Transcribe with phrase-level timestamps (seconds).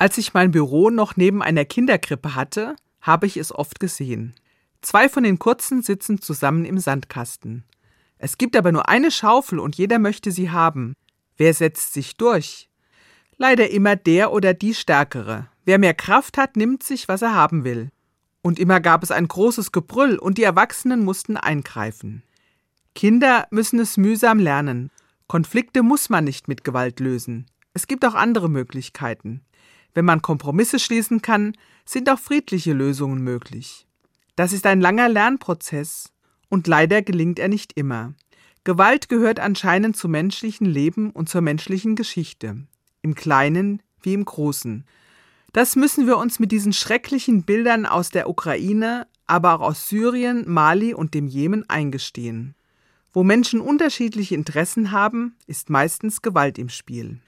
[0.00, 4.34] Als ich mein Büro noch neben einer Kinderkrippe hatte, habe ich es oft gesehen.
[4.80, 7.64] Zwei von den Kurzen sitzen zusammen im Sandkasten.
[8.16, 10.94] Es gibt aber nur eine Schaufel und jeder möchte sie haben.
[11.36, 12.70] Wer setzt sich durch?
[13.36, 15.48] Leider immer der oder die Stärkere.
[15.66, 17.90] Wer mehr Kraft hat, nimmt sich, was er haben will.
[18.40, 22.22] Und immer gab es ein großes Gebrüll und die Erwachsenen mussten eingreifen.
[22.94, 24.90] Kinder müssen es mühsam lernen.
[25.26, 27.44] Konflikte muss man nicht mit Gewalt lösen.
[27.74, 29.42] Es gibt auch andere Möglichkeiten.
[29.94, 31.52] Wenn man Kompromisse schließen kann,
[31.84, 33.86] sind auch friedliche Lösungen möglich.
[34.36, 36.12] Das ist ein langer Lernprozess
[36.48, 38.14] und leider gelingt er nicht immer.
[38.64, 42.56] Gewalt gehört anscheinend zum menschlichen Leben und zur menschlichen Geschichte,
[43.02, 44.84] im Kleinen wie im Großen.
[45.52, 50.44] Das müssen wir uns mit diesen schrecklichen Bildern aus der Ukraine, aber auch aus Syrien,
[50.48, 52.54] Mali und dem Jemen eingestehen.
[53.12, 57.18] Wo Menschen unterschiedliche Interessen haben, ist meistens Gewalt im Spiel.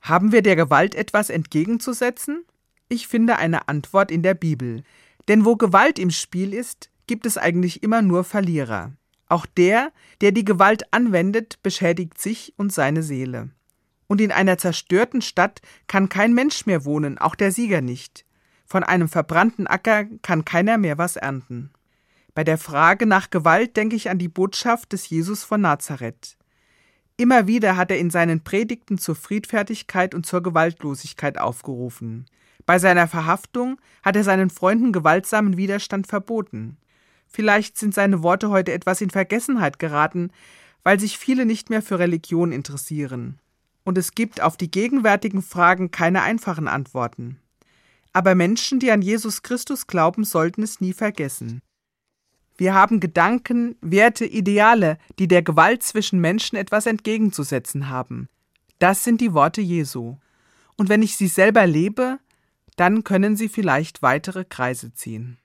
[0.00, 2.44] Haben wir der Gewalt etwas entgegenzusetzen?
[2.88, 4.82] Ich finde eine Antwort in der Bibel.
[5.28, 8.92] Denn wo Gewalt im Spiel ist, gibt es eigentlich immer nur Verlierer.
[9.28, 13.50] Auch der, der die Gewalt anwendet, beschädigt sich und seine Seele.
[14.06, 18.24] Und in einer zerstörten Stadt kann kein Mensch mehr wohnen, auch der Sieger nicht.
[18.64, 21.70] Von einem verbrannten Acker kann keiner mehr was ernten.
[22.34, 26.35] Bei der Frage nach Gewalt denke ich an die Botschaft des Jesus von Nazareth.
[27.18, 32.26] Immer wieder hat er in seinen Predigten zur Friedfertigkeit und zur Gewaltlosigkeit aufgerufen.
[32.66, 36.76] Bei seiner Verhaftung hat er seinen Freunden gewaltsamen Widerstand verboten.
[37.26, 40.30] Vielleicht sind seine Worte heute etwas in Vergessenheit geraten,
[40.82, 43.38] weil sich viele nicht mehr für Religion interessieren.
[43.84, 47.38] Und es gibt auf die gegenwärtigen Fragen keine einfachen Antworten.
[48.12, 51.60] Aber Menschen, die an Jesus Christus glauben, sollten es nie vergessen.
[52.56, 58.28] Wir haben Gedanken, Werte, Ideale, die der Gewalt zwischen Menschen etwas entgegenzusetzen haben.
[58.78, 60.16] Das sind die Worte Jesu.
[60.76, 62.18] Und wenn ich sie selber lebe,
[62.76, 65.38] dann können sie vielleicht weitere Kreise ziehen.